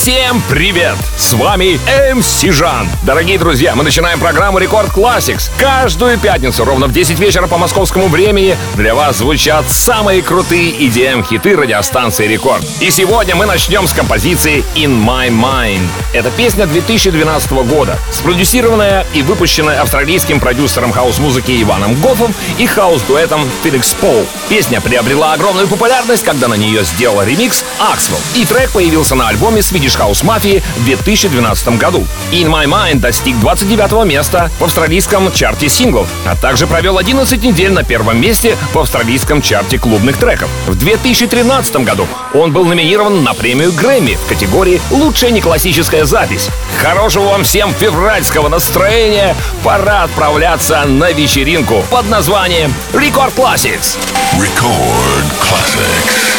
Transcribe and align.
Всем 0.00 0.42
привет! 0.48 0.96
С 1.18 1.34
вами 1.34 1.78
MC 2.14 2.40
Жан. 2.40 2.88
Дорогие 3.02 3.38
друзья, 3.38 3.74
мы 3.74 3.84
начинаем 3.84 4.18
программу 4.18 4.58
Record 4.58 4.88
Classics. 4.88 5.50
Каждую 5.58 6.18
пятницу 6.18 6.64
ровно 6.64 6.86
в 6.86 6.92
10 6.92 7.18
вечера 7.18 7.46
по 7.46 7.58
московскому 7.58 8.08
времени 8.08 8.56
для 8.76 8.94
вас 8.94 9.18
звучат 9.18 9.68
самые 9.68 10.22
крутые 10.22 10.70
EDM-хиты 10.70 11.54
радиостанции 11.54 12.26
Рекорд. 12.26 12.64
И 12.80 12.90
сегодня 12.90 13.36
мы 13.36 13.44
начнем 13.44 13.86
с 13.86 13.92
композиции 13.92 14.64
In 14.74 15.04
My 15.04 15.28
Mind. 15.28 15.86
Это 16.14 16.30
песня 16.30 16.66
2012 16.66 17.50
года, 17.50 17.98
спродюсированная 18.10 19.06
и 19.12 19.20
выпущенная 19.20 19.82
австралийским 19.82 20.40
продюсером 20.40 20.92
хаус-музыки 20.92 21.62
Иваном 21.62 21.94
Гофом 22.00 22.34
и 22.56 22.66
хаус-дуэтом 22.66 23.46
Feenixpawl. 23.62 24.26
Песня 24.48 24.80
приобрела 24.80 25.34
огромную 25.34 25.68
популярность, 25.68 26.24
когда 26.24 26.48
на 26.48 26.54
нее 26.54 26.84
сделал 26.84 27.22
ремикс 27.22 27.66
Axwell, 27.78 28.18
и 28.34 28.46
трек 28.46 28.70
появился 28.70 29.14
на 29.14 29.28
альбоме 29.28 29.60
Swedish 29.60 29.89
British 29.90 29.98
House 29.98 30.22
Mafia 30.24 30.62
в 30.76 30.84
2012 30.84 31.78
году. 31.78 32.06
In 32.32 32.46
My 32.46 32.66
Mind 32.66 33.00
достиг 33.00 33.38
29 33.40 34.06
места 34.06 34.50
в 34.58 34.64
австралийском 34.64 35.32
чарте 35.32 35.68
синглов, 35.68 36.08
а 36.26 36.36
также 36.36 36.66
провел 36.66 36.98
11 36.98 37.42
недель 37.42 37.72
на 37.72 37.82
первом 37.82 38.20
месте 38.20 38.56
в 38.72 38.78
австралийском 38.78 39.42
чарте 39.42 39.78
клубных 39.78 40.16
треков. 40.16 40.48
В 40.66 40.76
2013 40.76 41.76
году 41.78 42.06
он 42.34 42.52
был 42.52 42.64
номинирован 42.64 43.24
на 43.24 43.34
премию 43.34 43.72
Грэмми 43.72 44.14
в 44.14 44.28
категории 44.28 44.80
«Лучшая 44.90 45.30
неклассическая 45.30 46.04
запись». 46.04 46.48
Хорошего 46.80 47.30
вам 47.30 47.44
всем 47.44 47.74
февральского 47.74 48.48
настроения! 48.48 49.34
Пора 49.64 50.04
отправляться 50.04 50.84
на 50.84 51.12
вечеринку 51.12 51.84
под 51.90 52.08
названием 52.08 52.72
Record 52.92 53.34
Classics. 53.34 53.98
Record 54.38 55.26
Classics. 55.40 56.29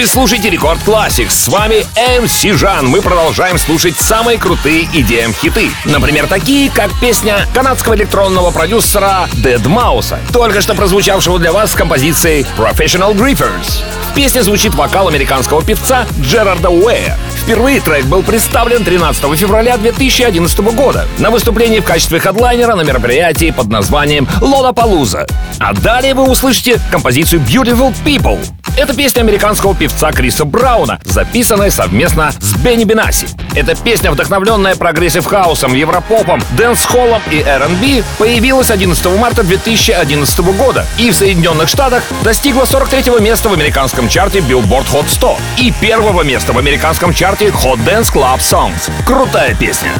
Вы 0.00 0.06
слушаете 0.06 0.48
Рекорд 0.48 0.80
Classics. 0.80 1.28
С 1.28 1.48
вами 1.48 1.84
MC 1.94 2.56
Жан. 2.56 2.86
Мы 2.86 3.02
продолжаем 3.02 3.58
слушать 3.58 3.98
самые 3.98 4.38
крутые 4.38 4.84
EDM 4.84 5.34
хиты. 5.34 5.68
Например, 5.84 6.26
такие, 6.26 6.70
как 6.70 6.90
песня 7.00 7.46
канадского 7.52 7.96
электронного 7.96 8.50
продюсера 8.50 9.28
Dead 9.34 9.62
Mouse, 9.62 10.16
только 10.32 10.62
что 10.62 10.74
прозвучавшего 10.74 11.38
для 11.38 11.52
вас 11.52 11.72
с 11.72 11.74
композицией 11.74 12.46
Professional 12.56 13.14
Griefers. 13.14 13.82
В 14.10 14.14
песне 14.14 14.42
звучит 14.42 14.74
вокал 14.74 15.06
американского 15.06 15.62
певца 15.62 16.06
Джерарда 16.22 16.70
Уэя. 16.70 17.18
Впервые 17.40 17.80
трек 17.80 18.04
был 18.04 18.22
представлен 18.22 18.84
13 18.84 19.36
февраля 19.36 19.76
2011 19.78 20.58
года 20.74 21.06
на 21.18 21.30
выступлении 21.30 21.80
в 21.80 21.84
качестве 21.84 22.20
хедлайнера 22.20 22.74
на 22.74 22.82
мероприятии 22.82 23.50
под 23.50 23.68
названием 23.68 24.28
Лолапалуза. 24.40 25.26
А 25.58 25.72
далее 25.72 26.14
вы 26.14 26.28
услышите 26.28 26.78
композицию 26.90 27.40
Beautiful 27.40 27.94
People. 28.04 28.38
Это 28.76 28.94
песня 28.94 29.22
американского 29.22 29.74
певца 29.74 30.12
Криса 30.12 30.44
Брауна, 30.44 31.00
записанная 31.04 31.70
совместно 31.70 32.32
с 32.38 32.54
Бенни 32.56 32.84
Бенаси. 32.84 33.26
Эта 33.54 33.74
песня, 33.74 34.12
вдохновленная 34.12 34.76
прогрессив 34.76 35.26
хаусом, 35.26 35.74
европопом, 35.74 36.40
дэнс-холлом 36.56 37.20
и 37.30 37.40
R&B, 37.40 38.04
появилась 38.18 38.70
11 38.70 39.04
марта 39.18 39.42
2011 39.42 40.38
года 40.56 40.86
и 40.98 41.10
в 41.10 41.16
Соединенных 41.16 41.68
Штатах 41.68 42.04
достигла 42.22 42.64
43 42.64 43.20
места 43.20 43.48
в 43.48 43.54
американском 43.54 44.08
чарте 44.08 44.38
Billboard 44.38 44.86
Hot 44.92 45.08
100 45.08 45.36
и 45.58 45.72
первого 45.80 46.22
места 46.22 46.52
в 46.52 46.58
американском 46.58 47.12
чарте 47.12 47.29
Hot 47.53 47.77
Dance 47.85 48.09
Club 48.09 48.39
Songs. 48.41 48.89
Крутая 49.05 49.53
песня. 49.53 49.91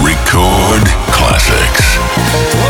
Record 0.00 0.88
classics. 1.10 2.69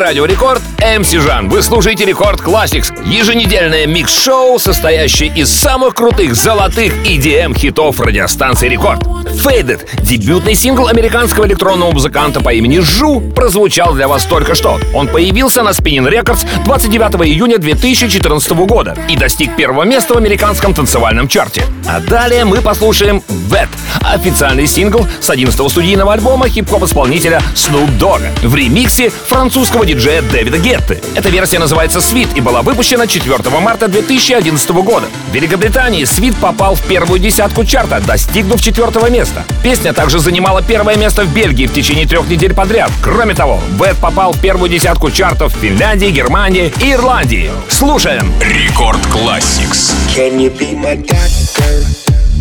Радио 0.00 0.24
Рекорд 0.24 0.62
MC 0.78 1.10
Жан. 1.10 1.50
Вы 1.50 1.60
слушаете 1.60 2.06
Рекорд 2.06 2.40
Classics, 2.40 2.90
еженедельное 3.06 3.86
микс-шоу, 3.86 4.58
состоящее 4.58 5.28
из 5.28 5.50
самых 5.50 5.94
крутых 5.94 6.34
золотых 6.34 6.94
EDM-хитов 7.04 8.00
радиостанции 8.00 8.70
Рекорд. 8.70 9.02
Faded, 9.30 9.86
дебютный 10.02 10.54
сингл 10.54 10.88
американского 10.88 11.46
электронного 11.46 11.92
музыканта 11.92 12.40
по 12.40 12.52
имени 12.52 12.80
ZHU, 12.80 13.20
прозвучал 13.20 13.94
для 13.94 14.08
вас 14.08 14.24
только 14.24 14.54
что. 14.54 14.78
Он 14.92 15.08
появился 15.08 15.62
на 15.62 15.70
Spinning 15.70 16.10
Records 16.10 16.46
29 16.64 17.26
июня 17.26 17.58
2014 17.58 18.50
года 18.50 18.96
и 19.08 19.16
достиг 19.16 19.56
первого 19.56 19.84
места 19.84 20.14
в 20.14 20.16
американском 20.16 20.74
танцевальном 20.74 21.28
чарте. 21.28 21.64
А 21.86 22.00
далее 22.00 22.44
мы 22.44 22.60
послушаем 22.60 23.22
Wet, 23.50 23.68
официальный 24.02 24.66
сингл 24.66 25.06
с 25.20 25.30
11-го 25.30 25.68
студийного 25.68 26.12
альбома 26.12 26.48
хип-хоп-исполнителя 26.48 27.40
Snoop 27.54 27.98
Dogg 27.98 28.22
в 28.42 28.54
ремиксе 28.54 29.10
французского 29.10 29.86
диджея 29.86 30.22
Дэвида 30.22 30.58
Гетты. 30.58 31.00
Эта 31.14 31.28
версия 31.28 31.58
называется 31.58 32.00
Sweat 32.00 32.36
и 32.36 32.40
была 32.40 32.62
выпущена 32.62 33.06
4 33.06 33.38
марта 33.60 33.88
2011 33.88 34.70
года. 34.70 35.06
В 35.30 35.34
Великобритании 35.34 36.02
Sweat 36.02 36.34
попал 36.40 36.74
в 36.74 36.82
первую 36.82 37.20
десятку 37.20 37.64
чарта, 37.64 38.00
достигнув 38.06 38.60
четвертого 38.60 39.08
места. 39.08 39.19
Песня 39.62 39.92
также 39.92 40.18
занимала 40.18 40.62
первое 40.62 40.96
место 40.96 41.24
в 41.24 41.34
Бельгии 41.34 41.66
в 41.66 41.72
течение 41.74 42.06
трех 42.06 42.26
недель 42.28 42.54
подряд. 42.54 42.90
Кроме 43.02 43.34
того, 43.34 43.60
Бэт 43.78 43.98
попал 43.98 44.32
в 44.32 44.40
первую 44.40 44.70
десятку 44.70 45.10
чартов 45.10 45.54
в 45.54 45.58
Финляндии, 45.58 46.10
Германии 46.10 46.72
и 46.80 46.92
Ирландии. 46.92 47.50
Слушаем. 47.68 48.32
Рекорд 48.40 49.00
Classics. 49.12 49.94
Can 50.16 50.38
you 50.38 50.50
be 50.56 50.74
my 50.74 50.96
doctor? 50.96 51.84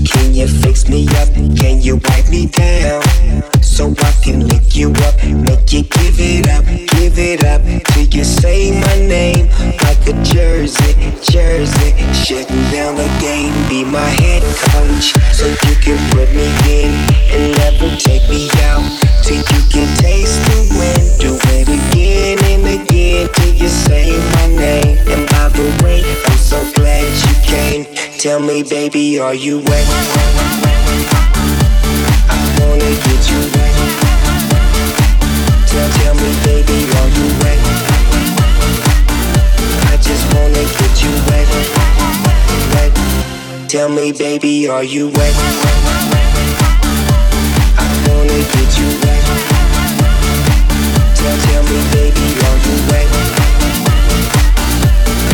Can 0.06 0.34
you 0.34 0.48
fix 0.48 0.88
me 0.88 1.06
up? 1.22 1.28
Can 1.58 1.82
you 1.82 1.98
wipe 1.98 2.30
me 2.30 2.48
down? 2.48 3.02
So 3.62 3.94
I 4.00 4.12
can 4.24 4.48
lick 4.48 4.76
you 4.76 4.92
up, 5.08 5.16
make 5.24 5.72
you 5.72 5.84
give 5.84 6.20
it 6.20 6.50
up, 6.50 6.66
give 6.66 7.18
it 7.18 7.44
up 7.46 7.62
till 7.94 8.08
you 8.08 8.24
say 8.24 8.72
my 8.72 8.96
name 9.08 9.48
like 9.84 10.06
a 10.08 10.14
jersey, 10.24 10.96
jersey. 11.24 11.96
Shutting 12.14 12.64
down 12.72 12.96
the 12.96 13.08
game, 13.20 13.54
be 13.70 13.84
my 13.86 14.00
head 14.00 14.44
coach, 14.44 14.69
so 15.02 15.48
you 15.48 15.76
can 15.80 15.98
put 16.12 16.28
me 16.36 16.48
in 16.68 16.92
and 17.32 17.56
never 17.58 17.96
take 17.96 18.28
me 18.30 18.50
out 18.64 18.84
till 19.24 19.38
you 19.38 19.62
can 19.72 19.88
taste 19.98 20.44
the 20.50 20.60
win. 20.76 21.00
Do 21.20 21.40
it 21.56 21.70
again 21.70 22.38
and 22.44 22.66
again 22.68 23.30
till 23.34 23.54
you 23.56 23.70
say 23.70 24.12
my 24.36 24.48
name. 24.48 24.98
And 25.08 25.30
by 25.30 25.50
the 25.50 25.68
way, 25.84 26.04
I'm 26.28 26.38
so 26.38 26.60
glad 26.76 27.08
you 27.26 27.36
came. 27.48 27.86
Tell 28.20 28.42
me, 28.42 28.64
baby, 28.64 29.20
are 29.20 29.34
you 29.34 29.60
wet? 29.60 29.88
I 32.28 32.40
wanna 32.60 32.92
get 33.08 33.22
you 33.32 33.40
wet. 33.56 33.76
Tell, 35.68 35.90
tell 36.00 36.16
me, 36.16 36.32
baby, 36.44 36.80
are 37.00 37.10
you 37.16 37.28
wet? 37.40 37.60
I 39.88 39.98
just 40.02 40.26
wanna 40.34 40.64
get 40.78 41.04
you 41.04 41.12
wet. 41.30 41.89
Tell 43.70 43.88
me, 43.88 44.12
baby, 44.12 44.68
are 44.68 44.84
you 44.84 45.10
wet? 45.10 45.36
I 47.78 47.86
wanna 48.10 48.40
get 48.54 48.70
you 48.80 48.90
wet. 49.04 49.24
Tell, 51.14 51.38
tell 51.46 51.64
me, 51.70 51.80
baby, 51.94 52.28
are 52.48 52.60
you 52.66 52.76
wet? 52.90 53.08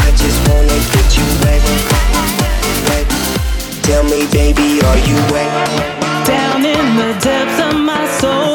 I 0.03 0.11
just 0.19 0.39
wanna 0.49 0.79
get 0.91 1.07
you 1.15 1.27
wet, 1.43 1.63
wet. 2.89 3.07
Tell 3.83 4.03
me, 4.03 4.27
baby, 4.33 4.83
are 4.83 4.99
you 5.07 5.15
wet? 5.31 6.27
Down 6.27 6.65
in 6.65 6.85
the 6.97 7.11
depths 7.23 7.59
of 7.63 7.79
my 7.79 8.05
soul, 8.19 8.54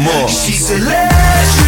more. 0.00 0.28
She's 0.28 0.70
electric. 0.70 1.67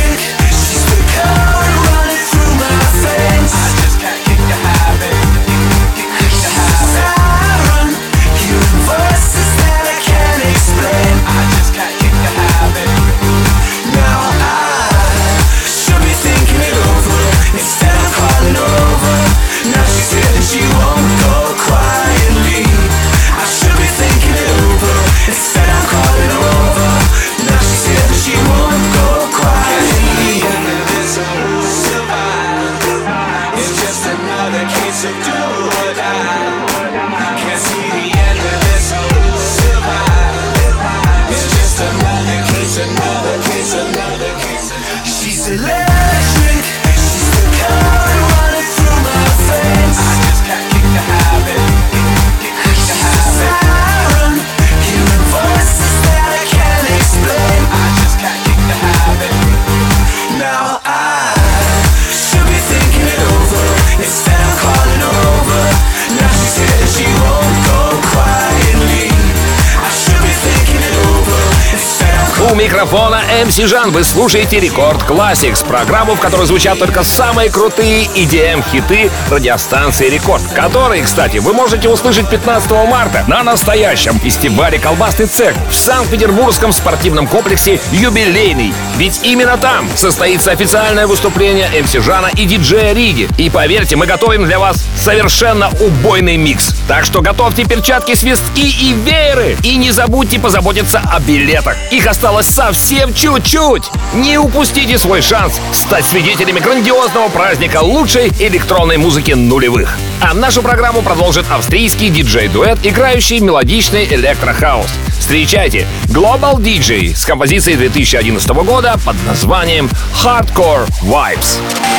Микрофона 73.60 73.66
MC 73.66 73.66
Жан 73.66 73.90
вы 73.90 74.04
слушаете 74.04 74.58
Рекорд 74.58 75.02
Classics, 75.02 75.66
программу, 75.66 76.14
в 76.14 76.20
которой 76.20 76.46
звучат 76.46 76.78
только 76.78 77.04
самые 77.04 77.50
крутые 77.50 78.06
EDM-хиты 78.06 79.10
радиостанции 79.30 80.08
Рекорд, 80.08 80.42
которые, 80.54 81.02
кстати, 81.02 81.38
вы 81.38 81.52
можете 81.52 81.88
услышать 81.88 82.28
15 82.28 82.70
марта 82.88 83.24
на 83.28 83.42
настоящем 83.42 84.18
фестивале 84.18 84.78
«Колбасный 84.78 85.26
цех» 85.26 85.54
в 85.70 85.74
Санкт-Петербургском 85.74 86.72
спортивном 86.72 87.26
комплексе 87.26 87.80
«Юбилейный». 87.92 88.72
Ведь 88.96 89.20
именно 89.24 89.56
там 89.56 89.88
состоится 89.94 90.52
официальное 90.52 91.06
выступление 91.06 91.68
MC 91.72 92.00
Жана 92.00 92.30
и 92.34 92.46
диджея 92.46 92.94
Риги. 92.94 93.28
И 93.36 93.50
поверьте, 93.50 93.96
мы 93.96 94.06
готовим 94.06 94.44
для 94.44 94.58
вас 94.58 94.84
совершенно 94.96 95.70
убойный 95.80 96.36
микс. 96.36 96.74
Так 96.88 97.04
что 97.04 97.20
готовьте 97.20 97.64
перчатки, 97.64 98.14
свистки 98.14 98.60
и 98.60 98.92
вееры. 98.92 99.56
И 99.62 99.76
не 99.76 99.90
забудьте 99.90 100.38
позаботиться 100.38 101.02
о 101.04 101.20
билетах. 101.20 101.76
Их 101.90 102.06
осталось 102.06 102.46
совсем 102.46 103.12
чуть-чуть. 103.50 103.90
Не 104.14 104.38
упустите 104.38 104.98
свой 104.98 105.20
шанс 105.22 105.60
стать 105.72 106.04
свидетелями 106.04 106.60
грандиозного 106.60 107.28
праздника 107.28 107.80
лучшей 107.82 108.28
электронной 108.38 108.96
музыки 108.96 109.32
нулевых. 109.32 109.96
А 110.20 110.34
нашу 110.34 110.62
программу 110.62 111.02
продолжит 111.02 111.46
австрийский 111.50 112.10
диджей-дуэт, 112.10 112.78
играющий 112.84 113.40
мелодичный 113.40 114.04
электрохаус. 114.04 114.88
Встречайте 115.18 115.86
Global 116.06 116.58
DJ 116.58 117.14
с 117.14 117.24
композицией 117.24 117.76
2011 117.76 118.48
года 118.50 118.98
под 119.04 119.16
названием 119.26 119.90
Hardcore 120.22 120.88
Vibes. 121.02 121.58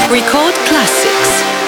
Record 0.10 0.56
Classics. 0.70 1.61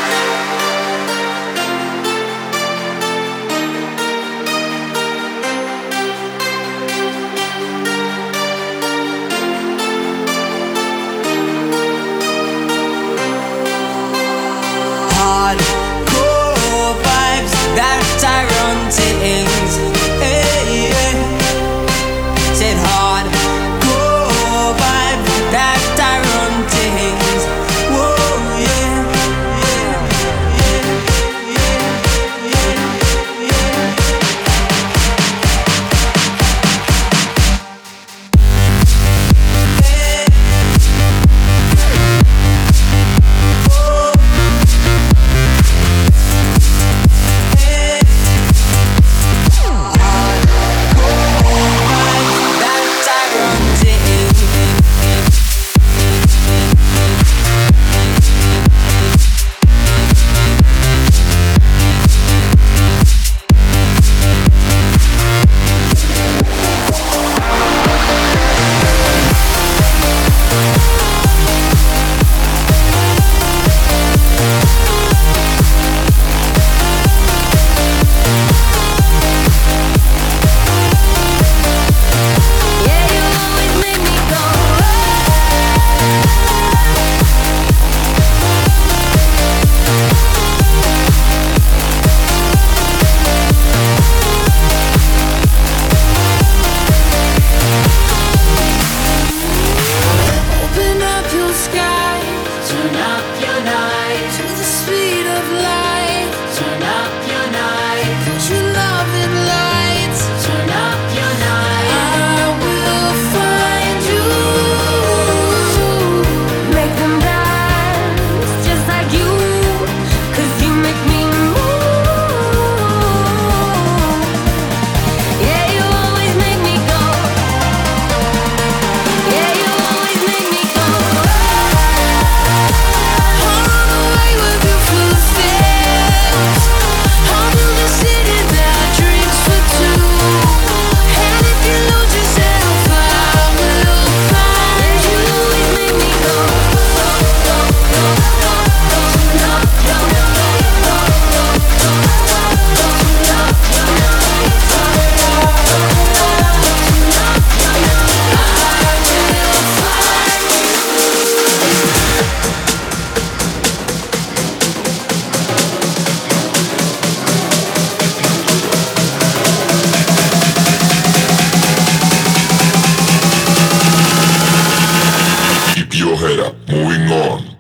going 176.74 177.12
on? 177.12 177.54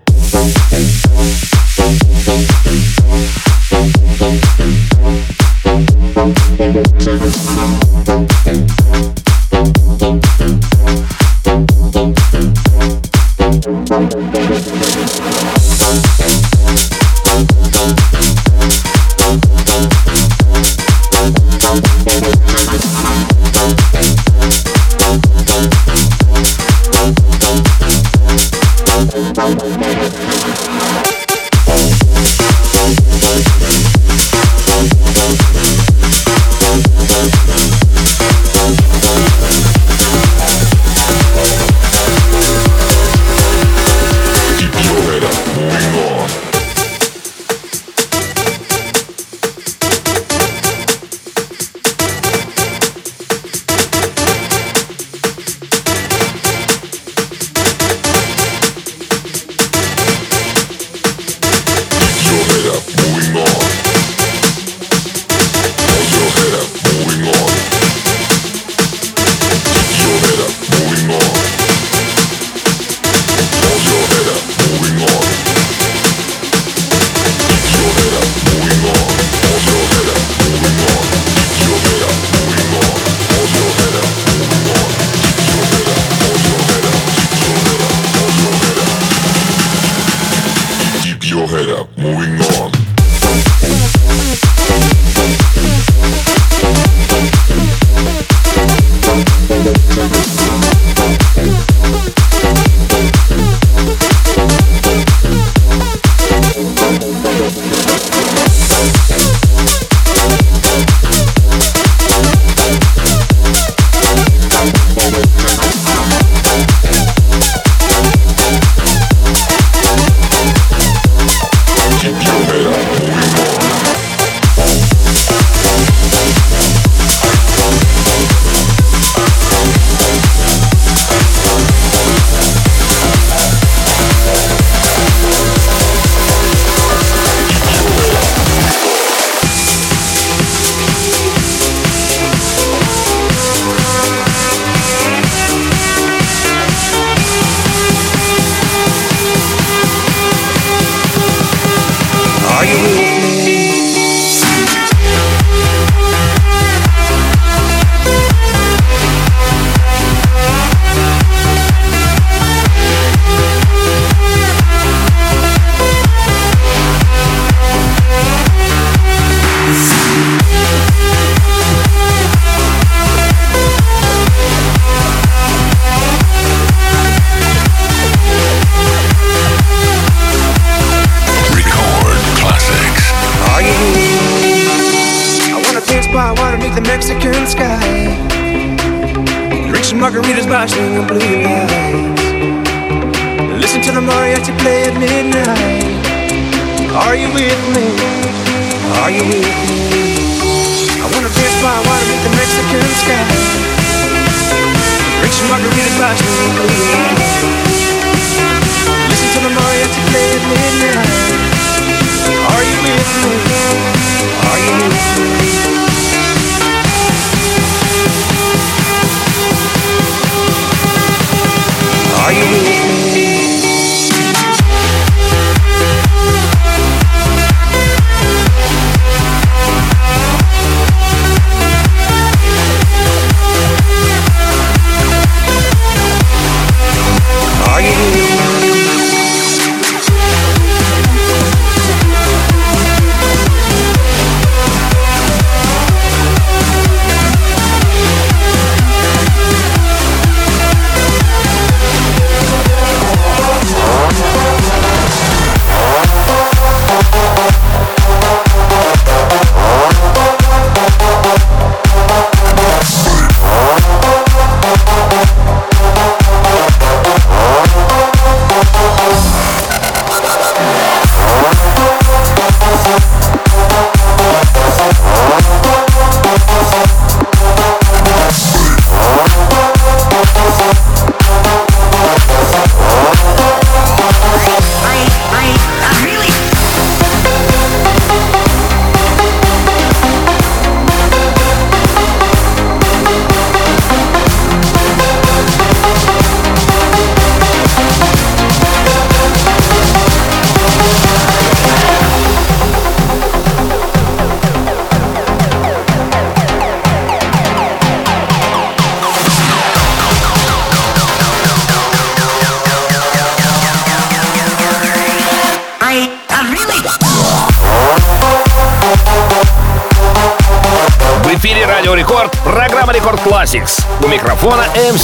Thank 8.45 9.12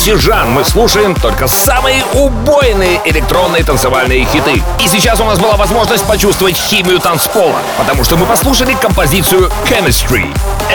микрофона 0.09 0.15
MC 0.15 0.21
Жан. 0.21 0.51
Мы 0.51 0.63
слушаем 0.63 1.15
только 1.15 1.47
самые 1.47 2.03
убойные 2.13 3.01
электронные 3.05 3.63
танцевальные 3.63 4.25
хиты. 4.25 4.61
И 4.83 4.87
сейчас 4.87 5.19
у 5.19 5.25
нас 5.25 5.39
была 5.39 5.55
возможность 5.55 6.05
почувствовать 6.05 6.57
химию 6.57 6.99
танцпола, 6.99 7.61
потому 7.77 8.03
что 8.03 8.17
мы 8.17 8.25
послушали 8.25 8.73
композицию 8.73 9.51
Chemistry. 9.65 10.27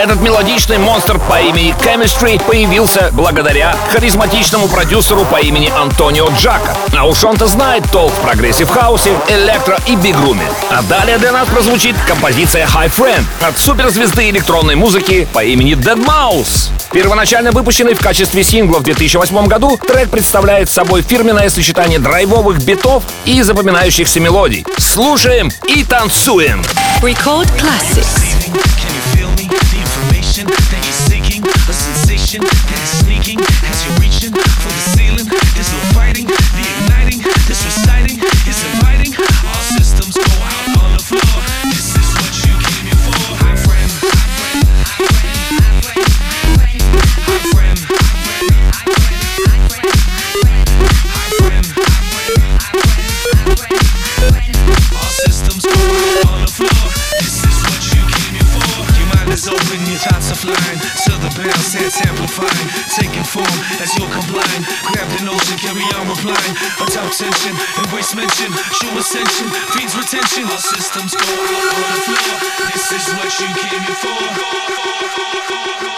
Этот 0.05 0.21
мелодичный 0.21 0.77
монстр 0.77 1.17
по 1.17 1.41
имени 1.41 1.73
Chemistry 1.79 2.39
появился 2.45 3.09
благодаря 3.13 3.75
харизматичному 3.91 4.67
продюсеру 4.67 5.25
по 5.25 5.37
имени 5.37 5.73
Антонио 5.75 6.29
Джака. 6.39 6.77
А 6.95 7.07
уж 7.07 7.23
он-то 7.23 7.47
знает 7.47 7.83
толк 7.91 8.13
в 8.13 8.21
progressive 8.21 8.69
хаусе, 8.69 9.17
электро 9.27 9.79
и 9.87 9.95
big 9.95 10.12
room 10.12 10.35
е. 10.35 10.47
А 10.69 10.83
далее 10.83 11.17
для 11.17 11.31
нас 11.31 11.47
прозвучит 11.47 11.95
композиция 12.07 12.67
Hi 12.67 12.95
Friend 12.95 13.23
от 13.41 13.57
суперзвезды 13.57 14.29
электронной 14.29 14.75
музыки 14.75 15.27
по 15.33 15.43
имени 15.43 15.73
deadmau5. 15.73 16.69
Первоначально 16.91 17.51
выпущенный 17.51 17.95
в 17.95 17.99
качестве 17.99 18.43
сингла 18.43 18.77
в 18.77 18.83
2008 18.83 19.47
году, 19.47 19.75
трек 19.75 20.11
представляет 20.11 20.69
собой 20.69 21.01
фирменное 21.01 21.49
сочетание 21.49 21.97
драйвовых 21.97 22.63
битов 22.63 23.01
и 23.25 23.41
запоминающихся 23.41 24.19
мелодий. 24.19 24.67
Слушаем 24.77 25.49
и 25.67 25.83
танцуем! 25.83 26.63
Record 27.01 27.49
classics. 27.59 28.74
Flying. 60.45 60.79
The 61.25 61.31
bounce, 61.41 61.73
that's 61.73 61.97
amplifying. 62.05 62.67
Taking 62.93 63.25
form 63.25 63.55
as 63.81 63.89
you're 63.97 64.09
complying. 64.13 64.63
Grab 64.93 65.09
the 65.17 65.25
notion, 65.25 65.57
carry 65.57 65.85
on 65.97 66.05
replying. 66.05 66.53
Atop 66.77 67.09
tension, 67.17 67.55
embrace 67.81 68.13
mention. 68.13 68.51
Show 68.77 68.91
ascension, 68.97 69.47
feeds 69.73 69.97
retention. 69.97 70.45
All 70.45 70.61
systems 70.61 71.15
go 71.15 71.25
on 71.25 71.49
the 71.49 72.01
floor. 72.05 72.37
This 72.73 72.91
is 72.93 73.05
what 73.17 73.31
you 73.41 73.47
came 73.57 73.81
here 73.81 73.97
for. 73.97 75.94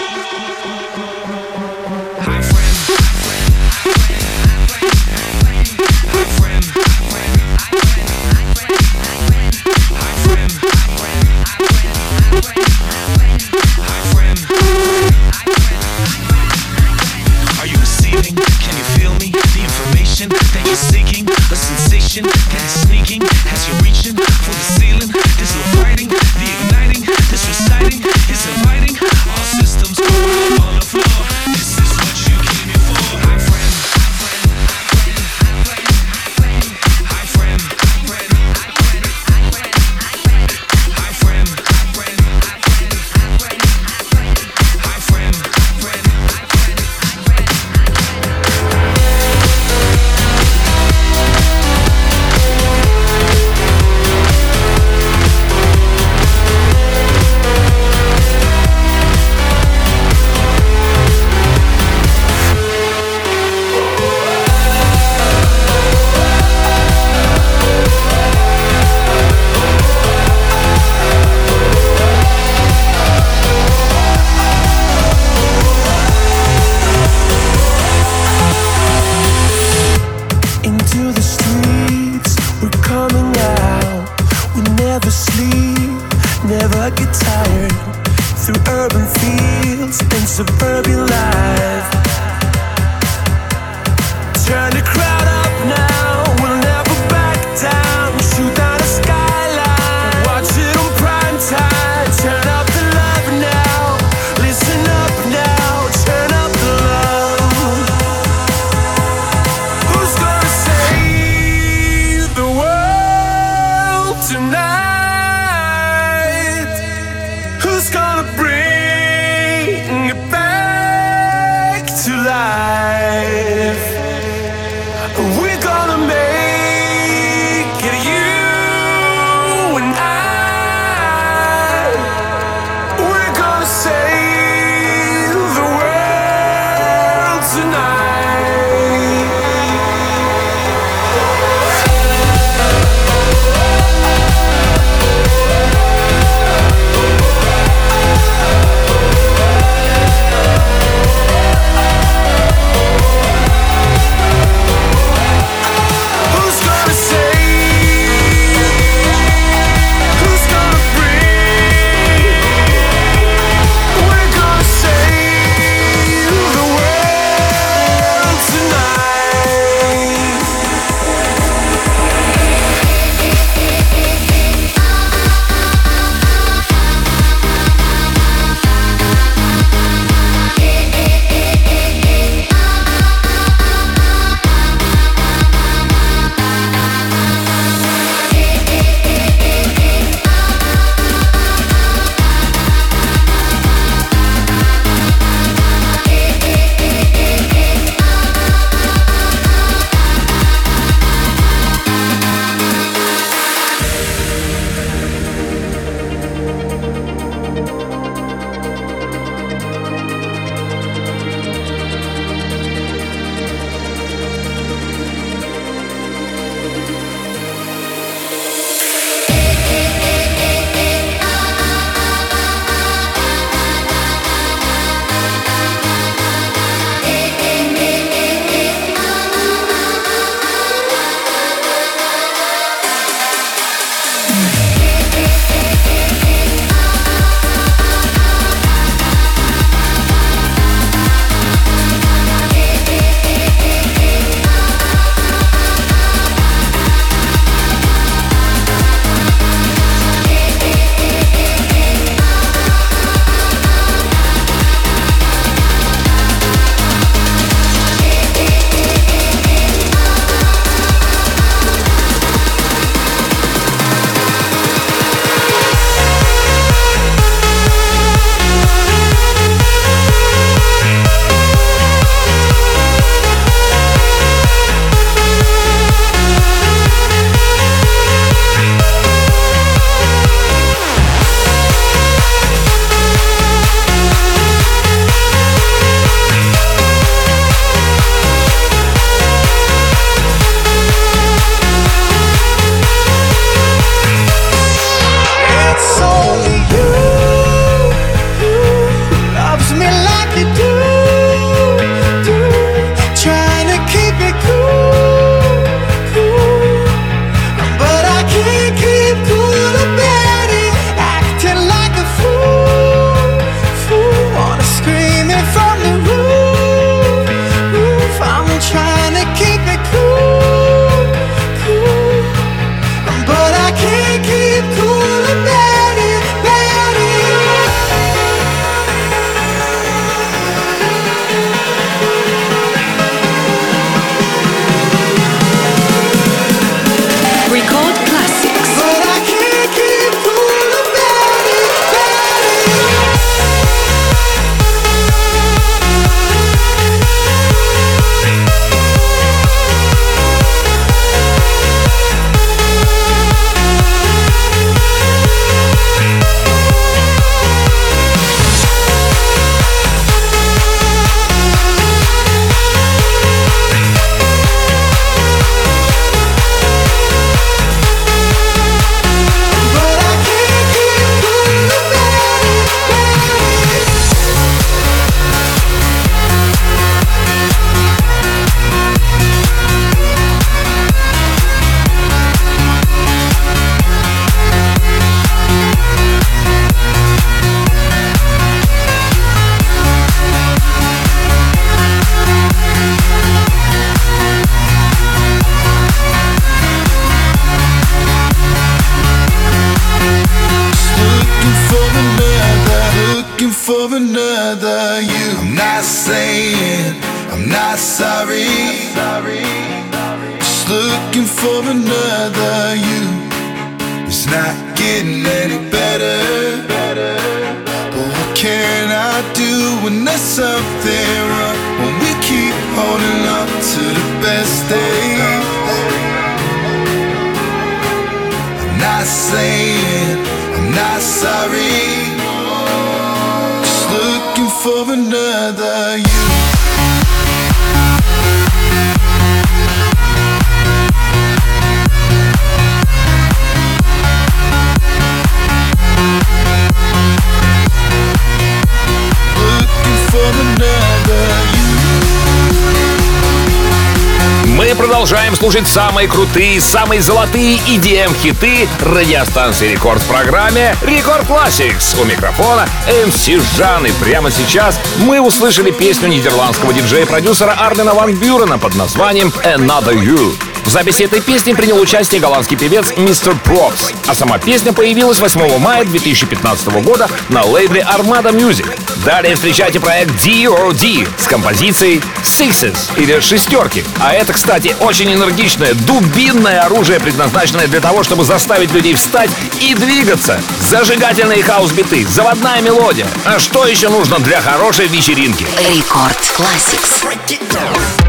Самые 455.97 456.09
крутые, 456.09 456.61
самые 456.61 457.01
золотые 457.01 457.57
EDM-хиты 457.57 458.69
радиостанции 458.81 459.71
Рекорд 459.71 459.99
в 459.99 460.05
программе 460.05 460.75
Рекорд 460.83 461.27
Classics. 461.27 461.99
У 461.99 462.05
микрофона 462.05 462.69
MC 462.87 463.41
Жан. 463.57 463.83
И 463.87 463.91
прямо 463.93 464.29
сейчас 464.29 464.79
мы 464.99 465.19
услышали 465.19 465.71
песню 465.71 466.09
нидерландского 466.09 466.71
диджея-продюсера 466.71 467.51
Армина 467.51 467.95
Ван 467.95 468.13
Бюрена 468.13 468.59
под 468.59 468.75
названием 468.75 469.33
Another 469.43 469.95
You. 469.95 470.35
В 470.63 470.69
записи 470.69 471.01
этой 471.01 471.19
песни 471.19 471.53
принял 471.53 471.79
участие 471.79 472.21
голландский 472.21 472.57
певец 472.57 472.93
Мистер 472.95 473.35
Пропс, 473.43 473.91
а 474.05 474.13
сама 474.13 474.37
песня 474.37 474.73
появилась 474.73 475.19
8 475.19 475.57
мая 475.57 475.83
2015 475.83 476.67
года 476.83 477.09
на 477.29 477.43
лейбле 477.43 477.81
Armada 477.81 478.31
Music. 478.31 478.67
Далее 479.07 479.35
встречайте 479.35 479.79
проект 479.79 480.11
D.O.D. 480.21 481.07
с 481.17 481.27
композицией 481.27 482.01
Sixes 482.23 482.91
или 482.97 483.21
шестерки. 483.21 483.85
А 484.01 484.11
это, 484.13 484.33
кстати, 484.33 484.75
очень 484.81 485.13
энергичное, 485.13 485.73
дубинное 485.75 486.59
оружие, 486.65 486.99
предназначенное 486.99 487.67
для 487.67 487.79
того, 487.79 488.03
чтобы 488.03 488.25
заставить 488.25 488.73
людей 488.73 488.95
встать 488.95 489.29
и 489.61 489.73
двигаться. 489.75 490.41
Зажигательные 490.59 491.41
хаус-биты, 491.41 492.05
заводная 492.05 492.59
мелодия. 492.59 493.07
А 493.23 493.39
что 493.39 493.65
еще 493.65 493.87
нужно 493.87 494.19
для 494.19 494.41
хорошей 494.41 494.87
вечеринки? 494.87 495.47
Рекорд 495.57 496.17
Classics. 496.37 498.06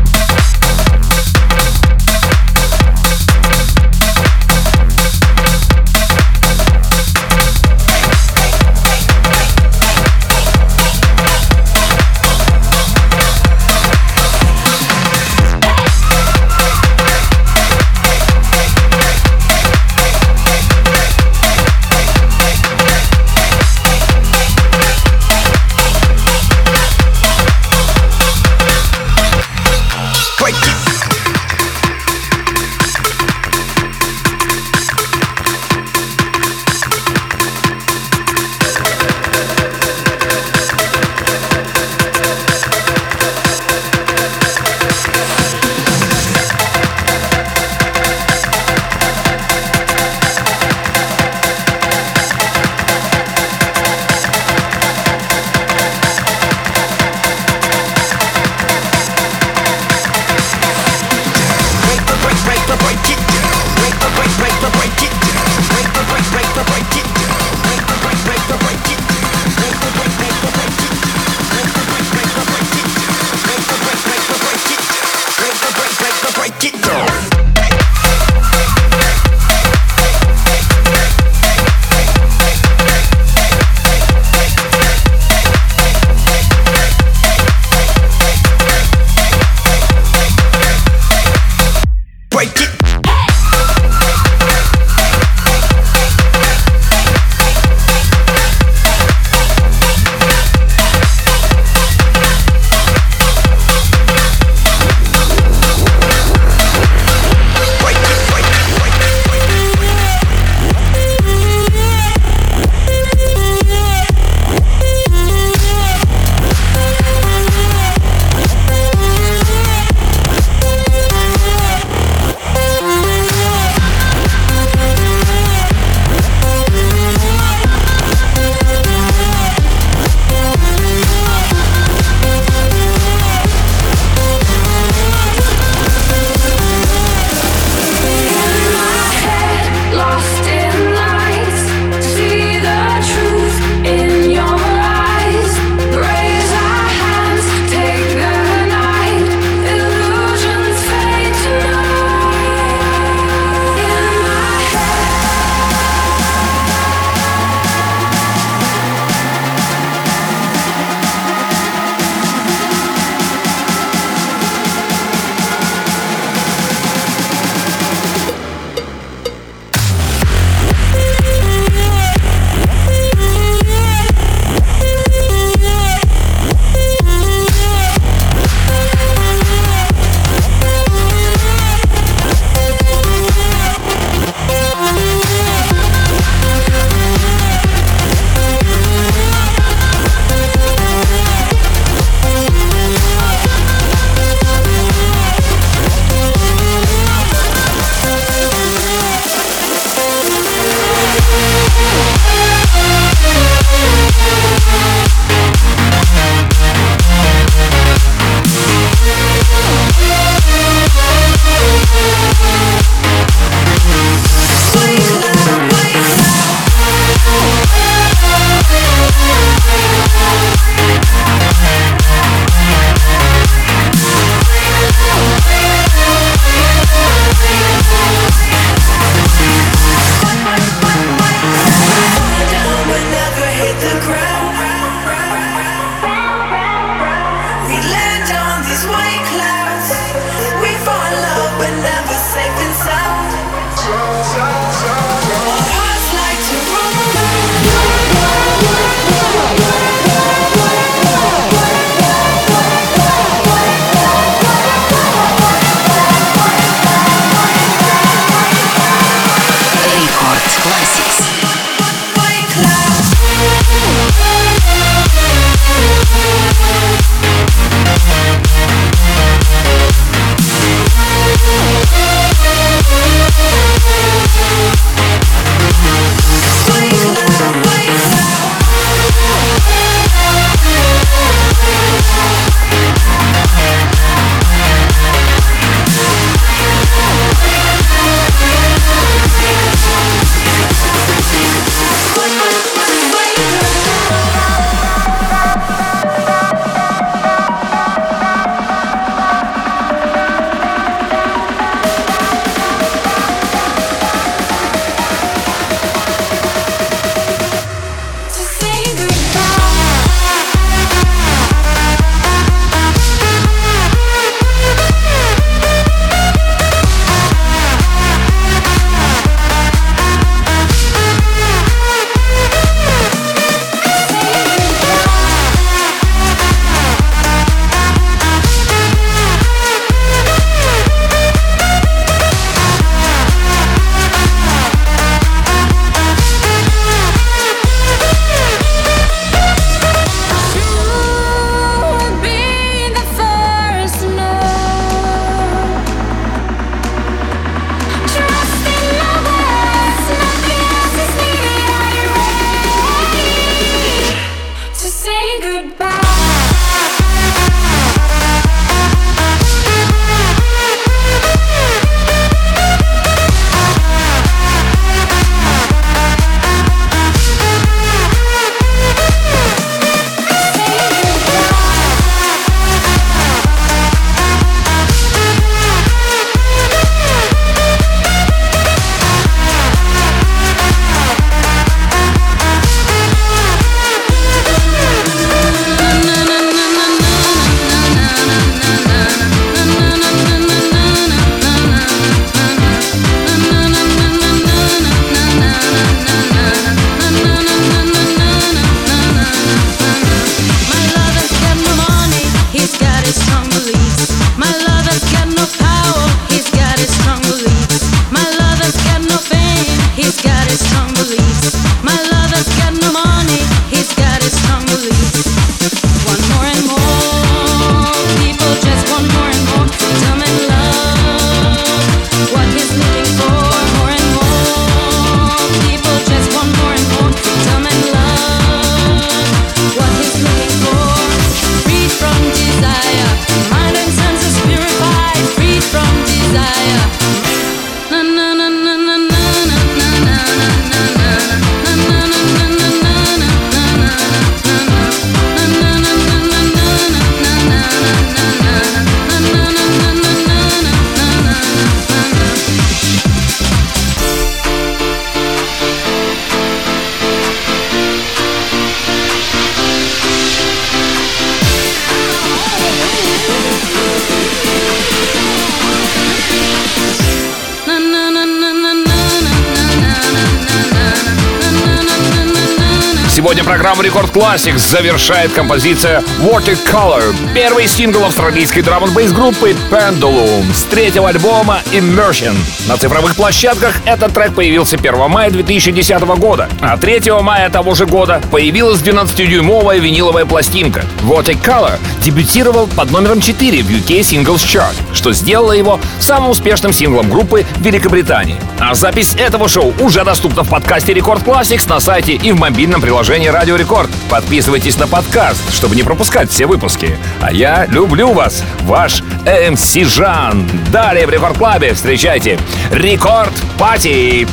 Программу 473.59 473.83
Рекорд 473.83 474.15
Classics 474.15 474.59
завершает 474.59 475.33
композиция 475.33 476.05
Watercolor, 476.21 477.13
первый 477.35 477.67
сингл 477.67 478.05
австралийской 478.05 478.63
drum 478.63 478.85
n 478.85 478.91
bass 478.91 479.13
группы 479.13 479.57
Pendulum 479.69 480.55
с 480.55 480.63
третьего 480.63 481.09
альбома 481.09 481.59
Immersion. 481.73 482.37
На 482.69 482.77
цифровых 482.77 483.17
площадках 483.17 483.75
этот 483.85 484.15
трек 484.15 484.37
появился 484.37 484.77
1 484.77 485.11
мая 485.11 485.31
2010 485.31 486.01
года, 486.21 486.49
а 486.61 486.77
3 486.77 487.11
мая 487.21 487.51
того 487.51 487.75
же 487.75 487.87
года 487.87 488.23
появилась 488.31 488.81
12-дюймовая 488.81 489.81
виниловая 489.81 490.25
пластинка. 490.25 490.85
Watercolor 491.03 491.81
дебютировал 492.01 492.69
под 492.69 492.93
номером 492.93 493.21
4 493.21 493.63
в 493.65 493.69
UK 493.69 494.01
Singles 494.01 494.47
Chart, 494.47 494.75
что 494.93 495.13
сделало 495.13 495.51
его 495.51 495.81
самым 495.99 496.31
успешным 496.31 496.73
синглом 496.73 497.11
группы 497.11 497.45
в 497.57 497.63
Великобритании. 497.63 498.37
А 498.61 498.75
запись 498.75 499.15
этого 499.19 499.49
шоу 499.49 499.73
уже 499.81 500.05
доступна 500.05 500.43
в 500.43 500.49
подкасте 500.49 500.95
Рекорд 500.95 501.23
Classics 501.23 501.69
на 501.69 501.81
сайте 501.81 502.15
и 502.15 502.33
в 502.33 502.39
мобильном 502.39 502.81
приложении 502.81 503.29
Радио 503.29 503.49
Рекорд. 503.59 503.91
Подписывайтесь 504.09 504.79
на 504.79 504.87
подкаст, 504.87 505.53
чтобы 505.53 505.77
не 505.77 505.83
пропускать 505.83 506.31
все 506.31 506.47
выпуски. 506.47 506.97
А 507.21 507.33
я 507.33 507.67
люблю 507.67 508.13
вас, 508.13 508.43
ваш 508.63 509.03
MC 509.25 509.75
Жан. 509.75 510.49
Далее 510.71 511.07
в 511.07 511.11
Рекорд 511.11 511.37
Club 511.37 511.67
е 511.67 511.75
встречайте 511.75 512.39
Рекорд 512.71 513.33
Пати. 513.59 514.27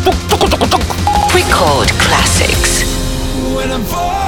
Record 1.34 1.91
Classics. 1.99 2.86
When 3.53 3.71
I'm 3.71 3.84
falling 3.84 4.24